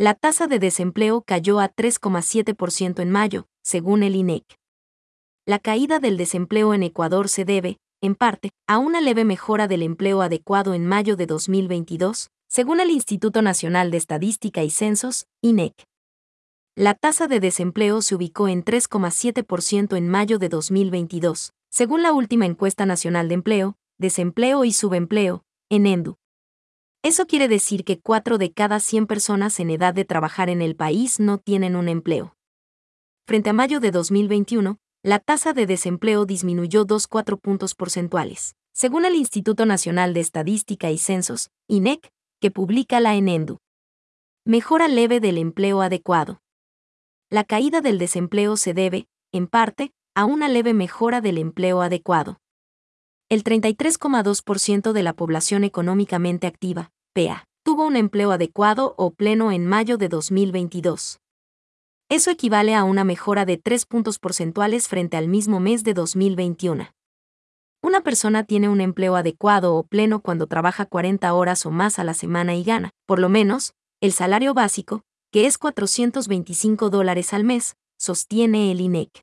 [0.00, 4.44] La tasa de desempleo cayó a 3,7% en mayo, según el INEC.
[5.44, 9.82] La caída del desempleo en Ecuador se debe, en parte, a una leve mejora del
[9.82, 15.74] empleo adecuado en mayo de 2022, según el Instituto Nacional de Estadística y Censos, INEC.
[16.74, 22.46] La tasa de desempleo se ubicó en 3,7% en mayo de 2022, según la última
[22.46, 26.19] encuesta nacional de empleo, desempleo y subempleo, en ENDU.
[27.02, 30.76] Eso quiere decir que 4 de cada 100 personas en edad de trabajar en el
[30.76, 32.36] país no tienen un empleo.
[33.26, 39.14] Frente a mayo de 2021, la tasa de desempleo disminuyó 2,4 puntos porcentuales, según el
[39.14, 43.60] Instituto Nacional de Estadística y Censos, INEC, que publica la ENENDU.
[44.44, 46.42] Mejora leve del empleo adecuado.
[47.30, 52.40] La caída del desempleo se debe, en parte, a una leve mejora del empleo adecuado
[53.30, 59.66] el 33,2% de la población económicamente activa, PA, tuvo un empleo adecuado o pleno en
[59.66, 61.20] mayo de 2022.
[62.08, 66.88] Eso equivale a una mejora de 3 puntos porcentuales frente al mismo mes de 2021.
[67.82, 72.04] Una persona tiene un empleo adecuado o pleno cuando trabaja 40 horas o más a
[72.04, 77.44] la semana y gana, por lo menos, el salario básico, que es 425 dólares al
[77.44, 79.22] mes, sostiene el INEC.